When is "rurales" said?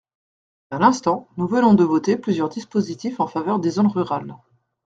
3.85-4.35